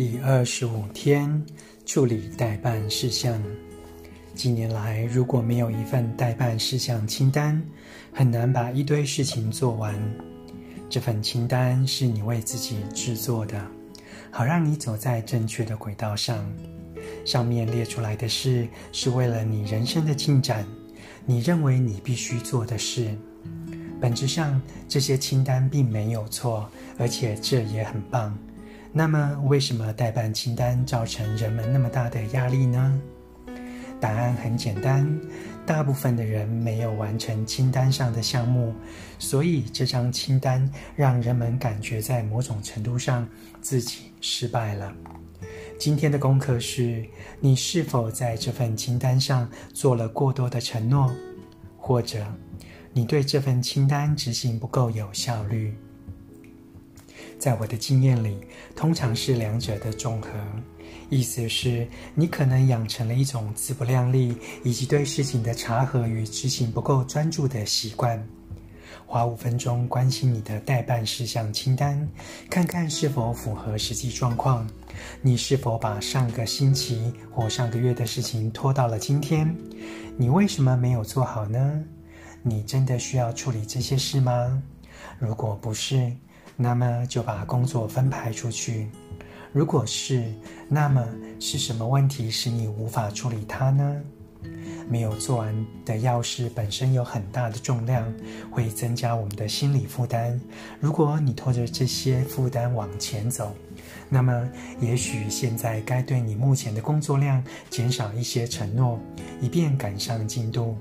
[0.00, 1.44] 第二十五天，
[1.84, 3.42] 处理待办事项。
[4.32, 7.60] 近年来，如果没有一份待办事项清单，
[8.12, 10.00] 很难把一堆事情做完。
[10.88, 13.60] 这份清单是你为自己制作的，
[14.30, 16.48] 好让你走在正确的轨道上。
[17.24, 20.64] 上面列出来的事，是为了你人生的进展，
[21.26, 23.12] 你认为你必须做的事。
[24.00, 26.70] 本质上，这些清单并没有错，
[27.00, 28.38] 而且这也很棒。
[28.98, 33.00] 那么，为什么代办清单造成人们那么大的压力呢？
[34.00, 35.08] 答案很简单，
[35.64, 38.74] 大部分的人没有完成清单上的项目，
[39.16, 43.24] 所以这张清单让人们感觉在某种程度上
[43.60, 44.92] 自己失败了。
[45.78, 47.06] 今天的功课是：
[47.38, 51.08] 你是否在这份清单上做了过多的承诺，
[51.76, 52.26] 或者
[52.92, 55.72] 你对这份清单执行不够有效率？
[57.38, 58.36] 在我的经验里，
[58.74, 60.30] 通常是两者的综合。
[61.10, 68.22] 意思是，你可能养成了一种自不量力，以及对事情的查核与执行不够专注的习惯。
[69.06, 72.06] 花五分钟关心你的待办事项清单，
[72.50, 74.68] 看看是否符合实际状况。
[75.22, 79.54] 你是否把上个星期或上个月的事情拖到了今天？
[80.18, 81.82] 你为什么没有做好呢？
[82.42, 84.62] 你真的需要处理这些事吗？
[85.18, 86.12] 如果不是，
[86.60, 88.88] 那么就把工作分派出去。
[89.52, 90.24] 如果是，
[90.68, 91.06] 那么
[91.38, 94.02] 是什么问题使你无法处理它呢？
[94.90, 98.12] 没有做完的钥匙本身有很大的重量，
[98.50, 100.38] 会增加我们的心理负担。
[100.80, 103.54] 如果你拖着这些负担往前走，
[104.08, 104.48] 那么
[104.80, 108.98] 也许现在该对你目前的工作量减少一些承诺，
[109.40, 110.76] 以便赶上进度。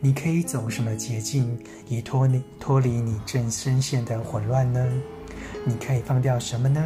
[0.00, 1.58] 你可以走什么捷径，
[1.88, 4.84] 以脱离脱离你正深陷的混乱呢？
[5.64, 6.82] 你可以放掉什么呢？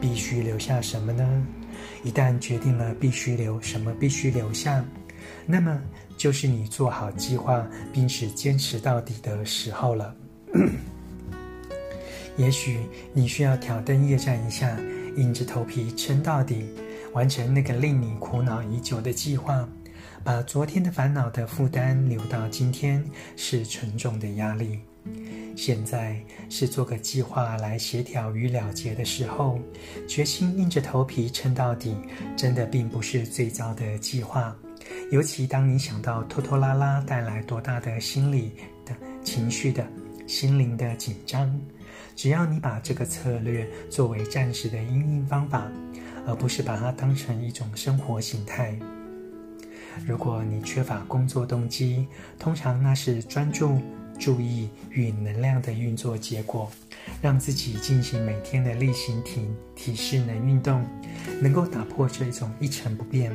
[0.00, 1.46] 必须留下什么呢？
[2.02, 4.84] 一旦决定了必须留什么，必须留下，
[5.46, 5.80] 那么
[6.16, 10.14] 就是你做好计划并且坚持到底的时候了。
[12.36, 12.80] 也许
[13.12, 14.76] 你需要挑灯夜战一下，
[15.16, 16.66] 硬着头皮撑到底，
[17.12, 19.68] 完成那个令你苦恼已久的计划。
[20.22, 23.04] 把昨天的烦恼的负担留到今天，
[23.36, 24.78] 是沉重的压力。
[25.56, 26.20] 现在
[26.50, 29.58] 是做个计划来协调与了结的时候，
[30.06, 31.96] 决心硬着头皮撑到底，
[32.36, 34.54] 真的并不是最糟的计划。
[35.10, 38.52] 尤其当你想到拖拖拉拉带来多大的心理
[38.84, 39.86] 的情绪的
[40.26, 41.58] 心灵的紧张，
[42.14, 45.66] 只要你把这个策略作为暂时的因应方法，
[46.26, 48.78] 而不是把它当成一种生活形态。
[50.06, 52.06] 如果你缺乏工作动机，
[52.38, 53.80] 通常那是专注。
[54.18, 56.70] 注意与能量的运作结果，
[57.22, 60.86] 让自己进行每天的例行体体适能运动，
[61.40, 63.32] 能够打破这种一成不变。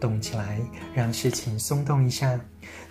[0.00, 0.58] 动起来，
[0.94, 2.40] 让事情松动一下。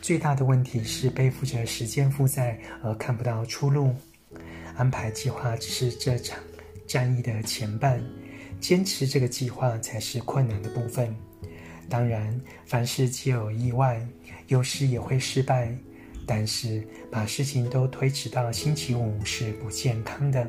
[0.03, 3.95] 最大的问题是背负着时间负债而看不到出路。
[4.75, 6.37] 安排计划只是这场
[6.85, 7.99] 战役的前半，
[8.59, 11.15] 坚持这个计划才是困难的部分。
[11.89, 13.99] 当然，凡事皆有意外，
[14.47, 15.75] 有时也会失败。
[16.27, 20.47] 但是把事情都推迟到星期五是不健康的。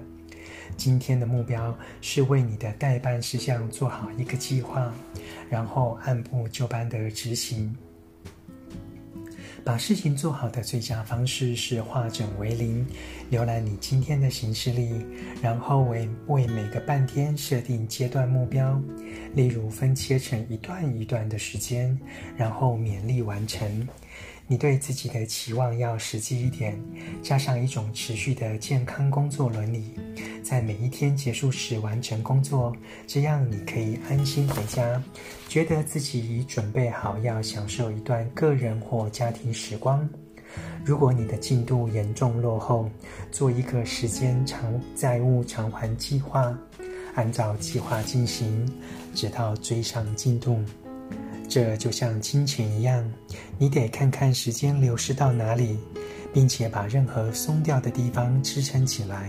[0.76, 4.92] 今天的目标是为你的待办事项做好一个计划，
[5.50, 7.76] 然后按部就班的执行。
[9.66, 12.87] 把事情做好的最佳方式是化整为零，
[13.32, 15.04] 浏览你今天的行事历，
[15.43, 18.81] 然后为为每个半天设定阶段目标，
[19.34, 21.99] 例如分切成一段一段的时间，
[22.37, 23.88] 然后勉力完成。
[24.47, 26.81] 你对自己的期望要实际一点，
[27.21, 29.94] 加上一种持续的健康工作伦理，
[30.49, 32.73] 在每一天结束时完成工作，
[33.05, 35.03] 这样你可以安心回家，
[35.49, 40.09] 觉得自己已准备好要享受一段个人或家庭时光。
[40.84, 42.89] 如果你的进度严重落后，
[43.33, 46.57] 做一个时间偿债务偿还计划，
[47.16, 48.72] 按照计划进行，
[49.16, 50.60] 直到追上进度。
[51.49, 53.04] 这就像金钱一样，
[53.59, 55.77] 你得看看时间流失到哪里，
[56.33, 59.28] 并且把任何松掉的地方支撑起来。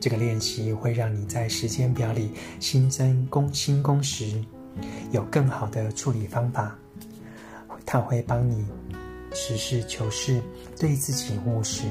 [0.00, 2.30] 这个练习会让你在时间表里
[2.60, 4.42] 新增工新工时，
[5.10, 6.76] 有更好的处理方法。
[7.84, 8.64] 它会帮你
[9.32, 10.40] 实事求是，
[10.78, 11.84] 对自己务实。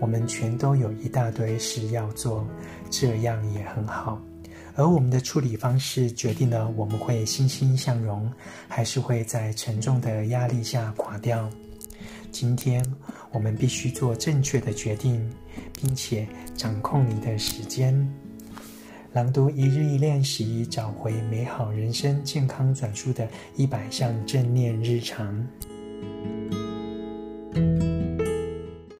[0.00, 2.46] 我们全都有一大堆事要做，
[2.90, 4.20] 这样也很好。
[4.74, 8.30] 而我们的处理方式决定了我们会欣欣向荣，
[8.68, 11.48] 还是会在沉重的压力下垮掉。
[12.30, 12.82] 今天
[13.32, 15.28] 我们必须做正确的决定，
[15.72, 18.08] 并且掌控你的时间。
[19.12, 25.46] 朗读一日一练习，找回美好人生，健康转述的一百项正念日常。